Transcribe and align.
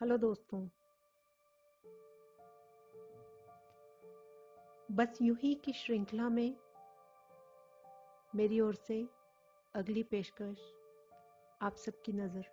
Hello 0.00 0.16
दोस्तों। 0.16 0.58
बस 4.90 5.18
यूँ 5.22 5.36
ही 5.36 5.54
की 5.54 5.72
श्रृंखला 5.72 6.28
में 6.28 6.56
मेरी 8.34 8.60
ओर 8.60 8.74
से 8.74 9.08
अगली 9.74 10.02
पेशकश 10.02 10.58
आप 11.62 11.76
सबकी 11.76 12.12
नज़र। 12.12 12.44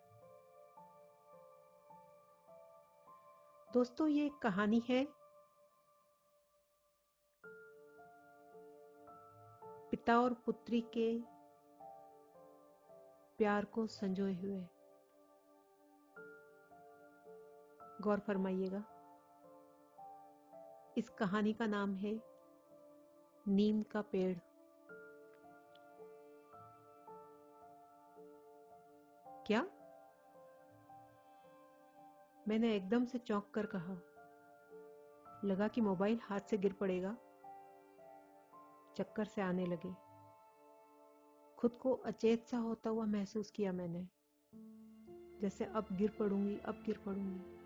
दोस्तों, 3.73 4.07
ये 4.07 4.29
कहानी 4.43 4.81
है। 4.89 5.05
पिता 9.91 10.19
और 10.21 10.33
पुत्री 10.33 10.81
के 10.97 11.19
प्यार 13.37 13.65
को 13.65 13.87
संजोए 13.87 14.33
हुए। 14.33 14.65
गौर 18.03 18.19
फरमाइएगा। 18.19 18.83
इस 20.97 21.09
कहानी 21.09 21.53
का 21.53 21.65
नाम 21.65 21.95
है, 21.95 22.21
नीम 23.47 23.83
का 23.83 24.01
पेड़। 24.01 24.37
क्या? 29.47 29.61
मैंने 32.47 32.75
एकदम 32.75 33.05
से 33.05 33.17
चौंक 33.17 33.51
कर 33.53 33.65
कहा। 33.65 33.93
लगा 35.45 35.67
कि 35.67 35.81
मोबाइल 35.81 36.19
हाथ 36.23 36.39
से 36.39 36.57
गिर 36.57 36.73
पड़ेगा। 36.73 37.17
चक्कर 38.97 39.25
से 39.25 39.41
आने 39.41 39.65
लगे। 39.65 39.93
खुद 41.55 41.71
को 41.71 41.93
अचेत 41.93 42.45
सा 42.45 42.57
होता 42.57 42.89
हुआ 42.89 43.05
महसूस 43.05 43.51
किया 43.51 43.71
मैंने। 43.71 44.07
जैसे 45.41 45.65
अब 45.65 45.87
गिर 45.91 46.15
पड़ूँगी, 46.19 46.57
अब 46.57 46.83
गिर 46.85 46.97
पड़ूँगी। 46.97 47.62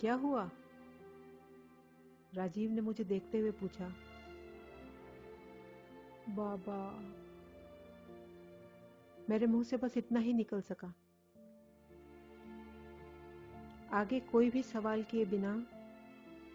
क्या 0.00 0.14
हुआ? 0.14 0.50
राजीव 2.34 2.70
ने 2.70 2.80
मुझे 2.80 3.04
देखते 3.04 3.38
हुए 3.38 3.50
पूछा, 3.50 3.88
बाबा, 6.28 6.78
मेरे 9.28 9.46
मुँह 9.46 9.64
से 9.64 9.76
बस 9.76 9.96
इतना 9.96 10.20
ही 10.20 10.32
निकल 10.32 10.60
सका। 10.60 10.92
आगे 13.92 14.20
कोई 14.20 14.50
भी 14.50 14.62
सवाल 14.62 15.02
किए 15.02 15.24
बिना 15.24 15.66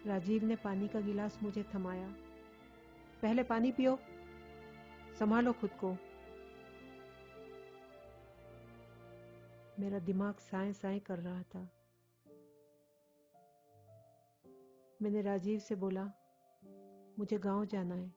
राजीव 0.05 0.45
ने 0.45 0.55
पानी 0.55 0.87
का 0.87 0.99
गिलास 1.01 1.39
मुझे 1.43 1.63
थमाया। 1.75 2.09
पहले 3.21 3.43
पानी 3.43 3.71
पियो, 3.71 3.99
संभालो 5.19 5.53
खुद 5.53 5.69
को। 5.83 5.95
मेरा 9.79 9.99
दिमाग 9.99 10.35
साए 10.41 10.73
साए 10.73 10.99
कर 10.99 11.19
रहा 11.19 11.41
था। 11.43 11.67
मैंने 15.01 15.21
राजीव 15.21 15.59
से 15.59 15.75
बोला, 15.75 16.03
मुझे 17.19 17.37
गाँव 17.37 17.65
जाना 17.65 17.95
है। 17.95 18.13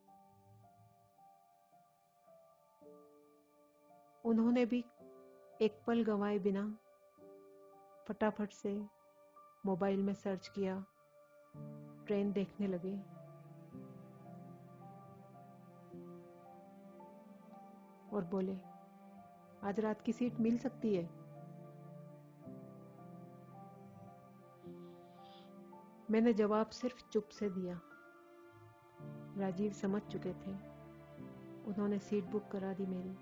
उन्होंने 4.24 4.66
भी 4.66 4.84
एक 5.60 5.82
पल 5.86 6.04
गंवाए 6.04 6.38
बिना 6.38 6.78
फटाफट 8.08 8.52
से 8.52 8.86
मोबाइल 9.66 10.02
में 10.02 10.14
सर्च 10.14 10.48
किया, 10.48 10.84
ट्रेन 12.06 12.32
देखने 12.32 12.66
लगे। 12.66 12.96
और 18.16 18.24
बोले, 18.24 18.56
आज 19.68 19.80
रात 19.80 20.02
की 20.02 20.12
सीट 20.12 20.34
मिल 20.34 20.58
सकती 20.58 20.96
है? 20.96 21.17
मैंने 26.10 26.32
जवाब 26.32 26.70
सिर्फ़ 26.70 27.10
चुप 27.12 27.28
से 27.28 27.50
दिया। 27.50 27.80
राजीव 29.38 29.72
समझ 29.72 30.02
चुके 30.02 30.32
थे। 30.32 30.50
उन्होंने 31.64 31.98
सीट 31.98 32.24
बुक 32.24 32.48
करा 32.52 32.72
दी 32.72 32.86
मेरी। 32.86 33.14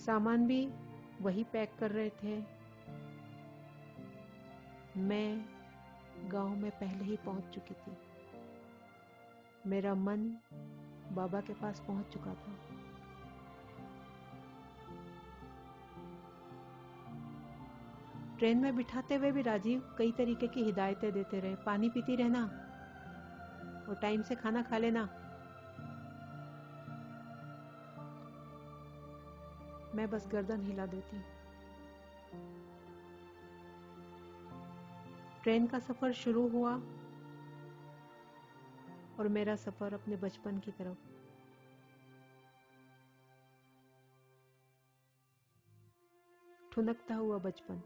सामान 0.00 0.46
भी 0.46 0.72
वही 1.20 1.44
पैक 1.44 1.76
कर 1.78 1.90
रहे 1.90 2.10
थे। 2.10 2.44
मैं 4.96 5.44
गाँव 6.30 6.48
में 6.48 6.70
पहले 6.70 7.04
ही 7.04 7.16
पहुँच 7.16 7.54
चुकी 7.54 7.74
थी। 7.74 7.96
मेरा 9.66 9.94
मन 9.94 10.28
बाबा 11.12 11.40
के 11.40 11.54
पास 11.54 11.80
पहुँच 11.80 12.06
चुका 12.06 12.34
था। 12.34 12.83
ट्रेन 18.44 18.58
में 18.58 18.76
बिठाते 18.76 19.14
हुए 19.14 19.30
भी 19.32 19.42
राजीव 19.42 19.94
कई 19.98 20.12
तरीके 20.12 20.46
की 20.46 20.62
हिदायतें 20.62 21.12
देते 21.12 21.40
रहे। 21.40 21.56
पानी 21.56 21.88
पीती 21.90 22.16
रहना 22.16 22.42
और 23.88 23.98
टाइम 24.02 24.22
से 24.22 24.34
खाना 24.34 24.62
खा 24.62 24.78
लेना। 24.78 25.04
मैं 29.94 30.10
बस 30.10 30.28
गर्दन 30.32 30.60
हिला 30.60 30.86
देती। 30.86 31.20
ट्रेन 35.42 35.66
का 35.66 35.78
सफ़र 35.78 36.12
शुरू 36.12 36.48
हुआ 36.48 36.74
और 39.18 39.28
मेरा 39.28 39.56
सफ़र 39.56 39.94
अपने 39.94 40.16
बचपन 40.16 40.58
की 40.58 40.70
तरफ़। 40.70 40.98
ठुनकता 46.72 47.14
हुआ 47.14 47.38
बचपन। 47.38 47.82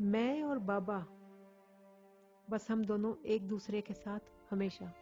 मैं 0.00 0.42
और 0.42 0.58
बाबा, 0.58 1.06
बस 2.50 2.70
हम 2.70 2.84
दोनों 2.84 3.14
एक 3.26 3.48
दूसरे 3.48 3.80
के 3.80 3.94
साथ 3.94 4.20
हमेशा। 4.50 4.92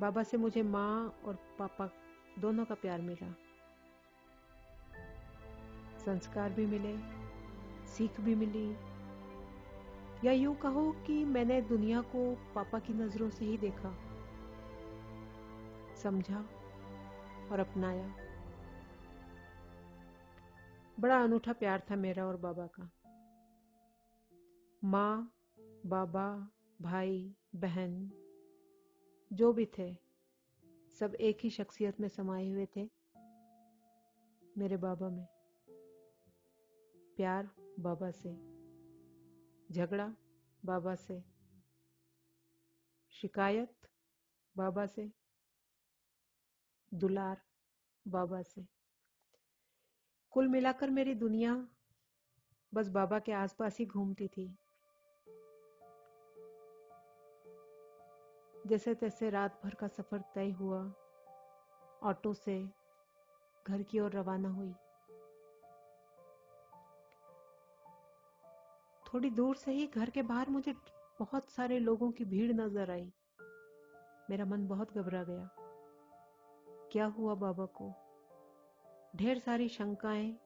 बाबा 0.00 0.22
से 0.22 0.36
मुझे 0.36 0.62
माँ 0.62 1.22
और 1.24 1.34
पापा 1.58 1.90
दोनों 2.38 2.64
का 2.64 2.74
प्यार 2.74 3.00
मिला। 3.00 3.32
संस्कार 5.98 6.50
भी 6.50 6.66
मिले, 6.66 6.96
सीख 7.86 8.20
भी 8.20 8.34
मिली। 8.34 8.76
या 10.24 10.32
यूँ 10.32 10.54
कहो 10.54 10.90
कि 11.06 11.24
मैंने 11.24 11.60
दुनिया 11.62 12.00
को 12.00 12.34
पापा 12.54 12.78
की 12.78 12.92
नज़रों 12.92 13.30
से 13.30 13.44
ही 13.44 13.58
देखा, 13.58 13.94
समझा 16.02 16.44
और 17.52 17.60
अपनाया। 17.60 18.29
बड़ा 21.00 21.22
अनूठा 21.22 21.52
प्यार 21.52 21.82
था 21.90 21.96
मेरा 21.96 22.26
और 22.26 22.36
बाबा 22.36 22.66
का। 22.66 22.90
माँ, 24.84 25.32
बाबा, 25.86 26.48
भाई, 26.82 27.36
बहन, 27.54 28.10
जो 29.32 29.52
भी 29.52 29.66
थे, 29.78 29.96
सब 30.98 31.14
एक 31.14 31.38
ही 31.40 31.50
शख्सियत 31.50 32.00
में 32.00 32.08
समाये 32.08 32.50
हुए 32.50 32.66
थे 32.76 32.90
मेरे 34.58 34.76
बाबा 34.76 35.08
में। 35.08 35.26
प्यार 37.16 37.50
बाबा 37.80 38.10
से, 38.10 38.34
झगड़ा 39.72 40.14
बाबा 40.64 40.94
से, 40.94 41.24
शिकायत 43.10 43.88
बाबा 44.56 44.86
से, 44.86 45.10
दुलार 46.94 47.42
बाबा 48.08 48.42
से। 48.42 48.79
कुल 50.32 50.48
मिलाकर 50.48 50.90
मेरी 50.90 51.14
दुनिया 51.14 51.66
बस 52.74 52.88
बाबा 52.88 53.18
के 53.18 53.32
आसपास 53.32 53.78
ही 53.78 53.86
घूमती 53.86 54.28
थी। 54.28 54.58
जैसे 58.66 58.94
तैसे 58.94 59.30
रात 59.30 59.60
भर 59.64 59.74
का 59.74 59.88
सफ़र 59.88 60.22
तय 60.34 60.50
हुआ, 60.50 60.92
ऑटो 62.02 62.34
से 62.34 62.68
घर 63.66 63.82
की 63.82 64.00
ओर 64.00 64.12
रवाना 64.12 64.48
हुई। 64.48 64.72
थोड़ी 69.06 69.30
दूर 69.30 69.56
से 69.56 69.72
ही 69.72 69.86
घर 69.86 70.10
के 70.10 70.22
बाहर 70.22 70.50
मुझे 70.50 70.74
बहुत 71.20 71.50
सारे 71.50 71.78
लोगों 71.78 72.10
की 72.10 72.24
भीड़ 72.24 72.52
नज़र 72.52 72.90
आई। 72.90 73.12
मेरा 74.30 74.44
मन 74.44 74.66
बहुत 74.66 74.92
घबरा 74.92 75.24
गया। 75.24 75.50
क्या 76.92 77.06
हुआ 77.06 77.34
बाबा 77.34 77.66
को? 77.66 78.09
ढेर 79.16 79.38
सारी 79.38 79.68
शंकाएँ 79.68 80.36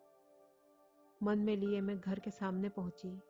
मन 1.23 1.39
में 1.39 1.57
लिए 1.57 1.81
मैं 1.81 2.01
घर 2.01 2.19
के 2.19 2.31
सामने 2.31 2.69
पहुँची। 2.69 3.21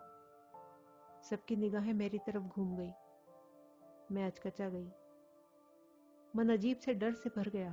सबकी 1.30 1.56
निगाहें 1.56 1.92
मेरी 1.92 2.18
तरफ़ 2.18 2.42
घूम 2.42 2.76
गई। 2.76 2.92
मैं 4.12 4.26
अचकचा 4.26 4.68
गई। 4.68 4.90
मन 6.36 6.48
अजीब 6.48 6.76
से 6.76 6.94
डर 6.94 7.14
से 7.14 7.30
भर 7.36 7.48
गया। 7.48 7.72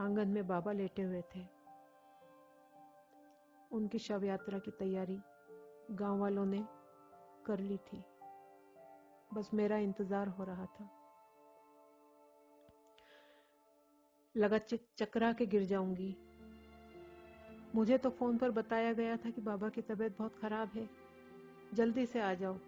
आँगन 0.00 0.28
में 0.28 0.46
बाबा 0.46 0.72
लेटे 0.72 1.02
हुए 1.02 1.22
थे। 1.36 1.46
उनकी 3.72 3.98
शव 3.98 4.24
यात्रा 4.24 4.58
की 4.58 4.70
तैयारी 4.70 5.20
गाँव 5.90 6.20
वालों 6.20 6.46
ने 6.46 6.64
कर 7.46 7.58
ली 7.58 7.76
थी। 7.76 8.04
बस 9.34 9.50
मेरा 9.54 9.76
इंतज़ार 9.76 10.28
हो 10.28 10.44
रहा 10.44 10.66
था। 10.66 11.01
लगा 14.34 14.58
चकरा 14.98 15.32
के 15.32 15.46
गिर 15.46 15.64
जाऊँगी। 15.64 16.14
मुझे 17.74 17.98
तो 17.98 18.10
फ़ोन 18.10 18.36
पर 18.38 18.50
बताया 18.50 18.92
गया 18.92 19.16
था 19.16 19.30
कि 19.30 19.40
बाबा 19.40 19.68
की 19.68 19.82
तबीयत 19.82 20.16
बहुत 20.18 20.38
खराब 20.40 20.70
है। 20.74 20.88
जल्दी 21.74 22.06
से 22.06 22.20
आ 22.20 22.32
जाओ। 22.34 22.58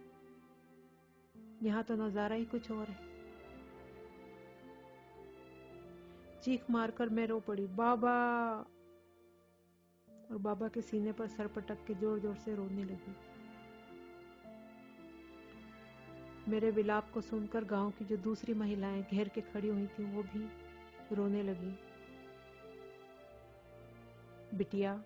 यहाँ 1.62 1.82
तो 1.82 1.94
नज़ारा 1.96 2.34
ही 2.34 2.44
कुछ 2.44 2.70
और 2.70 2.86
है। 2.86 3.12
चीख 6.42 6.70
मारकर 6.70 7.08
मैं 7.08 7.26
रो 7.26 7.38
पड़ी, 7.40 7.66
बाबा! 7.66 8.14
और 10.30 10.38
बाबा 10.38 10.68
के 10.68 10.80
सीने 10.80 11.12
पर 11.12 11.26
सर 11.26 11.46
पटक 11.46 11.84
के 11.86 11.94
ज़ोर 11.94 12.18
ज़ोर 12.18 12.34
से 12.36 12.54
रोने 12.54 12.84
लगी। 12.84 13.14
मेरे 16.48 16.70
विलाप 16.70 17.10
को 17.14 17.20
सुनकर 17.20 17.64
गाँव 17.64 17.90
की 17.90 18.04
जो 18.04 18.16
दूसरी 18.16 18.54
महिलाएँ 18.54 19.02
घेर 19.02 19.28
के 19.28 19.40
खड़ी 19.40 19.68
हुई 19.68 19.86
थी, 19.88 20.04
वो 20.04 20.22
भी 20.22 20.46
रोने 21.12 21.42
लगी। 21.42 21.78
बिटिया, 24.56 25.04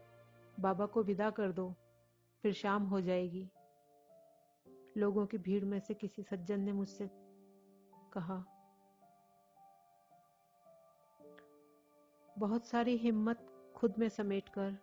बाबा 0.60 0.86
को 0.86 1.02
विदा 1.02 1.30
कर 1.30 1.52
दो, 1.52 1.74
फिर 2.42 2.52
शाम 2.52 2.82
हो 2.82 3.00
जाएगी। 3.00 3.48
लोगों 4.96 5.26
की 5.26 5.38
भीड़ 5.38 5.64
में 5.64 5.80
से 5.80 5.94
किसी 5.94 6.22
सज्जन 6.22 6.60
ने 6.60 6.72
मुझसे 6.72 7.10
कहा, 8.12 8.44
बहुत 12.38 12.66
सारी 12.66 12.96
हिम्मत 12.96 13.46
खुद 13.76 13.94
में 13.98 14.08
समेटकर 14.08 14.76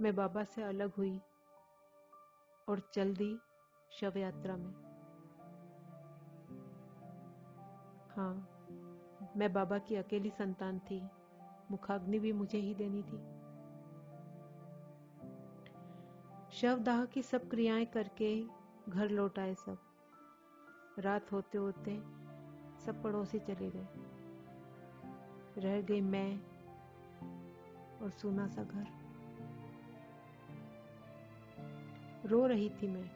मैं 0.00 0.14
बाबा 0.16 0.44
से 0.44 0.62
अलग 0.62 0.92
हुई 0.94 1.20
और 2.68 2.90
चल 2.94 3.14
दी 3.14 3.38
शव 3.92 4.18
यात्रा 4.18 4.56
में। 4.56 4.74
हाँ। 8.10 8.55
मैं 9.36 9.52
बाबा 9.52 9.78
की 9.78 9.94
अकेली 9.94 10.30
संतान 10.30 10.78
थी। 10.78 11.08
मुखाग्नि 11.70 12.18
भी 12.18 12.32
मुझे 12.32 12.58
ही 12.58 12.74
देनी 12.74 13.02
थी। 13.02 13.36
शवदाह 16.52 17.04
की 17.04 17.22
सब 17.22 17.50
क्रियाएँ 17.50 17.86
करके 17.86 18.46
घर 18.88 19.08
लौट 19.08 19.38
आए 19.38 19.54
सब। 19.54 19.78
रात 20.98 21.32
होते 21.32 21.58
होते 21.58 22.00
सब 22.86 23.02
पड़ोसी 23.02 23.38
चले 23.38 23.70
गए। 23.70 23.88
रह 25.58 25.80
गई 25.80 26.00
मैं 26.00 26.40
और 27.98 28.10
सुना 28.10 28.48
सा 28.48 28.64
घर। 28.64 28.86
रो 32.24 32.46
रही 32.46 32.70
थी 32.70 32.88
मैं। 32.88 33.15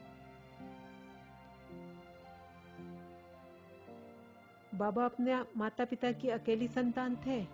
बाबा 4.80 5.04
अपने 5.04 5.44
माता 5.56 5.84
पिता 5.84 6.12
की 6.12 6.28
अकेली 6.28 6.68
संतान 6.68 7.16
थे? 7.16 7.44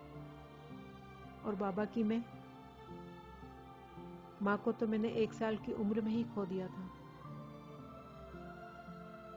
और 1.45 1.55
बाबा 1.55 1.85
की 1.85 2.03
मैं? 2.03 2.25
माँ 4.43 4.59
को 4.59 4.73
तो 4.73 4.87
मैंने 4.87 5.09
एक 5.09 5.33
साल 5.33 5.57
की 5.57 5.73
उम्र 5.73 6.01
में 6.01 6.11
ही 6.11 6.25
खो 6.25 6.47
दिया 6.47 6.67
था। 6.67 6.91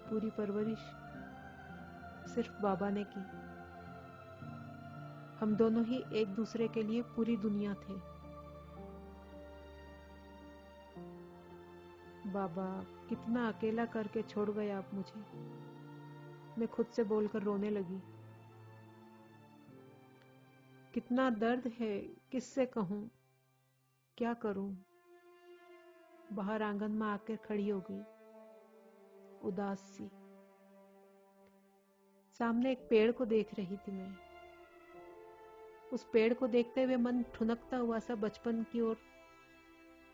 पूरी 0.09 0.29
परवरिश 0.29 0.79
सिर्फ़ 2.35 2.61
बाबा 2.61 2.89
ने 2.89 3.03
की। 3.17 3.19
हम 5.39 5.55
दोनों 5.55 5.85
ही 5.85 6.03
एक 6.13 6.27
दूसरे 6.27 6.67
के 6.67 6.83
लिए 6.83 7.01
पूरी 7.01 7.37
दुनिया 7.37 7.73
थे। 7.73 7.93
बाबा, 12.31 12.83
कितना 13.09 13.47
अकेला 13.47 13.85
करके 13.85 14.21
छोड़ 14.21 14.49
गए 14.49 14.71
आप 14.71 14.85
मुझे। 14.93 15.59
मैं 16.59 16.67
खुद 16.67 16.85
से 16.85 17.03
बोलकर 17.03 17.43
रोने 17.43 17.69
लगी। 17.69 18.01
कितना 20.93 21.29
दर्द 21.29 21.67
है, 21.79 21.99
किससे 22.01 22.65
कहूँ? 22.65 23.09
क्या 24.17 24.33
करूँ? 24.33 24.85
बाहर 26.33 26.63
आँगन 26.63 26.91
में 26.91 27.07
आकर 27.07 27.35
खड़ी 27.35 27.69
हो 27.69 27.83
गई, 27.91 28.01
उदास 29.47 29.79
सी। 29.79 30.09
सामने 32.37 32.71
एक 32.71 32.87
पेड़ 32.89 33.11
को 33.11 33.25
देख 33.25 33.53
रही 33.53 33.77
थी 33.77 33.91
मैं। 33.91 34.15
उस 35.93 36.07
पेड़ 36.13 36.33
को 36.33 36.47
देखते 36.47 36.83
हुए 36.83 36.95
मन 36.95 37.23
ठुनकता 37.23 37.77
हुआ 37.77 37.99
सा 37.99 38.15
बचपन 38.15 38.63
की 38.63 38.81
ओर 38.81 38.97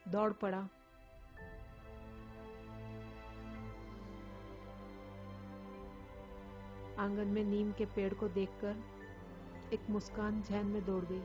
दौड़ 0.08 0.34
पड़ा। 0.34 0.70
आँगन 7.00 7.28
में 7.28 7.44
नीम 7.44 7.72
के 7.72 7.86
पेड़ 7.86 8.14
को 8.14 8.28
देखकर 8.30 8.76
एक 9.74 9.90
मुस्कान 9.90 10.42
जहन 10.42 10.66
में 10.66 10.86
दौड़ 10.86 11.04
गई। 11.06 11.22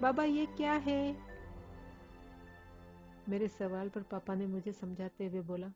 बाबा, 0.00 0.24
ये 0.24 0.46
क्या 0.46 0.72
है? 0.86 1.16
मेरे 3.28 3.48
सवाल 3.48 3.88
पर 3.88 4.02
पापा 4.02 4.34
ने 4.34 4.46
मुझे 4.46 4.72
समझाते 4.72 5.26
हुए 5.26 5.40
बोला, 5.42 5.72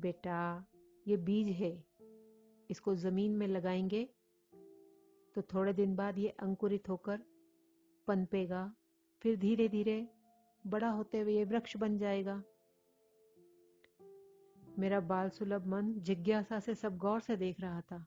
बेटा, 0.00 0.64
ये 1.06 1.16
बीज 1.18 1.48
है, 1.56 1.72
इसको 2.70 2.94
ज़मीन 2.96 3.36
में 3.36 3.46
लगाएँगे 3.48 4.08
तो 5.36 5.42
थोड़े 5.44 5.72
दिन 5.72 5.94
बाद 5.96 6.18
ये 6.18 6.28
अंकुरित 6.40 6.88
होकर 6.88 7.20
पनपेगा, 8.08 8.70
फिर 9.22 9.36
धीरे 9.36 9.68
धीरे 9.68 10.06
बड़ा 10.64 10.88
होते 10.88 11.20
हुए 11.20 11.36
ये 11.36 11.44
वृक्ष 11.44 11.76
बन 11.76 11.98
जाएगा। 11.98 12.42
मेरा 14.78 15.00
बाल 15.00 15.30
सुलभ 15.30 15.66
मन 15.66 15.94
जिज्ञासा 15.94 16.60
से 16.60 16.74
सब 16.74 16.96
गौर 16.96 17.20
से 17.20 17.36
देख 17.36 17.60
रहा 17.60 17.80
था। 17.80 18.06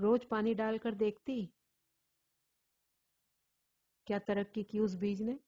रोज 0.00 0.24
पानी 0.24 0.54
डालकर 0.54 0.94
देखती? 0.94 1.52
क्या 4.06 4.18
तरक्की 4.18 4.62
की 4.62 4.78
उस 4.78 4.94
बीज 4.94 5.22
ने? 5.22 5.38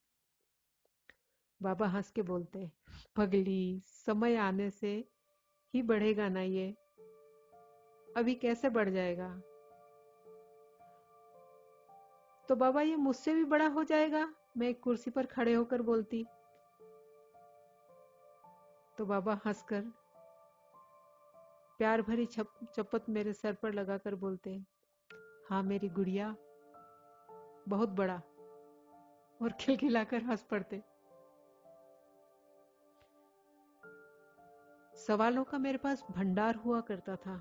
बाबा 1.61 1.87
हंस 1.87 2.11
के 2.11 2.21
बोलते, 2.21 2.71
पगली, 3.15 3.81
समय 3.85 4.35
आने 4.35 4.69
से 4.69 5.07
ही 5.73 5.81
बढ़ेगा 5.81 6.29
ना 6.29 6.41
ये। 6.41 6.71
अभी 8.17 8.35
कैसे 8.35 8.69
बढ़ 8.69 8.89
जाएगा? 8.89 9.41
तो 12.49 12.55
बाबा, 12.55 12.81
ये 12.81 12.95
मुझसे 12.95 13.35
भी 13.35 13.43
बड़ा 13.43 13.67
हो 13.67 13.83
जाएगा? 13.83 14.35
मैं 14.57 14.69
एक 14.69 14.79
कुर्सी 14.79 15.11
पर 15.11 15.25
खड़े 15.25 15.53
होकर 15.53 15.81
बोलती 15.81 16.25
तो 18.97 19.05
बाबा 19.05 19.39
हंसकर 19.45 19.81
प्यार 21.79 22.01
भरी 22.01 22.25
छप, 22.25 22.47
चपत 22.75 23.05
मेरे 23.09 23.33
सर 23.33 23.53
पर 23.53 23.73
लगाकर 23.73 24.15
बोलते 24.15 24.55
हाँ 25.49 25.61
मेरी 25.63 25.89
गुड़िया, 25.89 26.35
बहुत 27.69 27.89
बड़ा, 27.89 28.15
और 29.39 29.53
खिलखिलाकर 29.59 30.23
हंस 30.23 30.43
पड़ते। 30.43 30.81
सवालों 34.97 35.43
का 35.43 35.57
मेरे 35.57 35.77
पास 35.77 36.03
भंडार 36.11 36.55
हुआ 36.55 36.81
करता 36.81 37.15
था, 37.15 37.35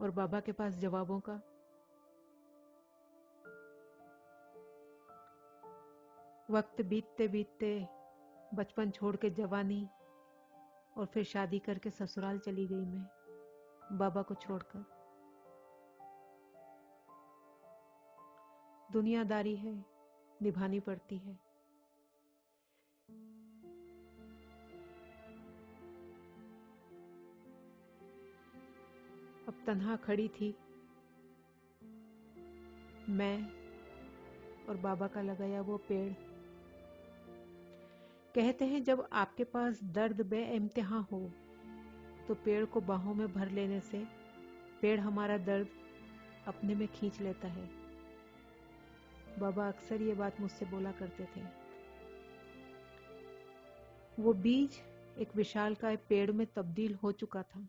और 0.00 0.10
बाबा 0.10 0.40
के 0.40 0.52
पास 0.52 0.74
जवाबों 0.74 1.20
का। 1.20 1.34
वक्त 6.50 6.82
बीतते 6.82 7.28
बीतते 7.28 7.74
बचपन 8.54 8.90
छोड़ 8.90 9.16
के 9.16 9.30
जवानी 9.30 9.88
और 10.96 11.06
फिर 11.06 11.24
शादी 11.24 11.58
करके 11.58 11.90
ससुराल 11.90 12.38
चली 12.38 12.66
गई 12.66 12.84
मैं, 12.84 13.06
बाबा 13.98 14.22
को 14.22 14.34
छोड़कर। 14.34 14.84
दुनियादारी 18.92 19.56
है, 19.56 19.84
निभानी 20.42 20.80
पड़ती 20.80 21.18
है। 21.18 21.38
अब 29.48 29.62
तन्हा 29.66 29.96
खड़ी 29.96 30.28
थी 30.28 30.56
मैं 33.08 33.46
और 34.66 34.76
बाबा 34.76 35.06
का 35.06 35.22
लगाया 35.22 35.62
वो 35.62 35.76
पेड़। 35.76 36.31
कहते 38.34 38.64
हैं, 38.64 38.82
जब 38.84 39.08
आपके 39.12 39.44
पास 39.44 39.80
दर्द 39.84 40.20
बे 40.20 40.42
इम्तिहा 40.46 40.98
हो 41.12 41.20
तो 42.28 42.34
पेड़ 42.34 42.64
को 42.64 42.80
बाहों 42.80 43.14
में 43.14 43.32
भर 43.32 43.50
लेने 43.50 43.80
से 43.80 44.04
पेड़ 44.82 44.98
हमारा 45.00 45.36
दर्द 45.38 45.68
अपने 46.46 46.74
में 46.74 46.86
खींच 46.88 47.20
लेता 47.20 47.48
है। 47.48 47.68
बाबा 49.38 49.68
अक्सर 49.68 50.02
ये 50.02 50.14
बात 50.14 50.40
मुझसे 50.40 50.66
बोला 50.66 50.92
करते 50.92 51.24
थे। 51.26 51.42
वो 54.18 54.32
बीज 54.32 54.80
एक 55.18 55.36
विशाल 55.36 55.74
का 55.74 55.94
पेड़ 56.08 56.30
में 56.30 56.46
तब्दील 56.46 56.94
हो 56.94 57.12
चुका 57.12 57.42
था। 57.42 57.66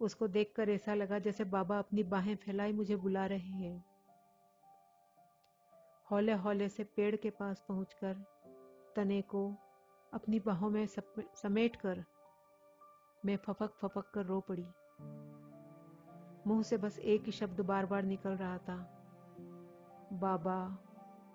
उसको 0.00 0.28
देखकर 0.28 0.70
ऐसा 0.70 0.94
लगा 0.94 1.18
जैसे 1.18 1.44
बाबा 1.44 1.78
अपनी 1.78 2.02
बाहें 2.04 2.34
फैलाई 2.36 2.72
मुझे 2.72 2.96
बुला 2.96 3.26
रहे 3.26 3.38
हैं। 3.38 3.84
हौले 6.10 6.32
हौले 6.34 6.68
से 6.68 6.84
पेड़ 6.96 7.14
के 7.16 7.30
पास 7.30 7.64
पहुंचकर 7.68 8.14
तने 8.96 9.20
को 9.24 9.40
अपनी 10.12 10.38
बाहों 10.40 10.68
में 10.70 10.86
समेट 10.86 11.76
कर 11.76 12.04
मैं 13.22 13.36
फपक 13.36 13.72
फपक 13.80 14.10
कर 14.14 14.24
रो 14.24 14.40
पड़ी। 14.40 14.66
मुँह 16.46 16.62
से 16.62 16.76
बस 16.76 16.98
एक 16.98 17.24
ही 17.26 17.32
शब्द 17.32 17.60
बार 17.60 17.86
बार 17.86 18.02
निकल 18.04 18.36
रहा 18.36 18.58
था। 18.58 18.76
बाबा 20.12 20.58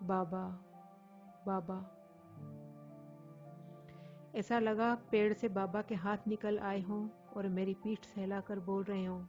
बाबा 0.03 0.43
बाबा। 1.47 1.79
ऐसा 4.35 4.59
लगा 4.59 4.93
पेड़ 5.11 5.33
से 5.33 5.49
बाबा 5.49 5.81
के 5.81 5.95
हाथ 5.95 6.27
निकल 6.27 6.59
आए 6.59 6.81
हों 6.81 7.07
और 7.35 7.47
मेरी 7.49 7.73
पीठ 7.73 8.05
सहलाकर 8.05 8.59
बोल 8.59 8.83
रहे 8.83 9.05
हों, 9.05 9.25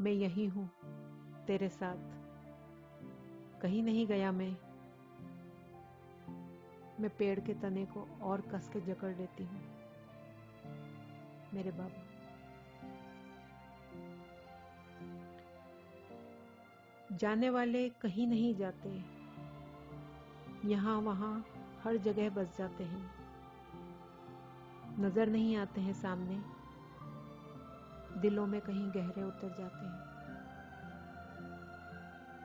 मैं 0.00 0.12
यही 0.12 0.46
हूँ, 0.46 0.68
तेरे 1.46 1.68
साथ। 1.70 2.13
कहीं 3.64 3.82
नहीं 3.82 4.06
गया 4.06 4.32
मैं। 4.32 4.56
मैं 7.00 7.10
पेड़ 7.18 7.40
के 7.40 7.54
तने 7.54 7.86
को 7.86 8.18
और 8.22 8.40
कस 8.40 8.68
के 8.68 8.80
जकड़ 8.80 9.16
लेती 9.16 9.44
हूँ। 9.44 9.60
मेरे 11.54 11.70
बाबा। 11.70 12.02
जाने 17.16 17.50
वाले 17.50 17.88
कहीं 17.88 18.26
नहीं 18.26 18.54
जाते। 18.54 19.04
यहाँ 20.68 21.00
वहाँ 21.00 21.46
हर 21.84 21.96
जगह 21.96 22.30
बस 22.30 22.58
जाते 22.58 22.84
हैं। 22.84 23.10
नज़र 25.00 25.26
नहीं 25.26 25.56
आते 25.56 25.80
हैं 25.80 25.94
सामने। 25.94 26.42
दिलों 28.20 28.46
में 28.46 28.60
कहीं 28.60 28.90
गहरे 28.90 29.22
उतर 29.22 29.48
जाते 29.58 29.86
हैं। 29.86 30.13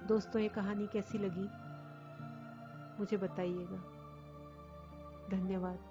दोस्तों 0.09 0.41
ये 0.41 0.49
कहानी 0.49 0.87
कैसी 0.87 1.17
लगी? 1.17 1.49
मुझे 2.99 3.17
बताइएगा। 3.17 3.77
धन्यवाद। 5.29 5.88